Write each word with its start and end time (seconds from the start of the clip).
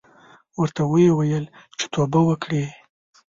ورته 0.59 0.81
ویې 0.91 1.11
ویل 1.17 1.45
چې 1.77 1.85
توبه 1.93 2.19
وکړې. 2.27 2.63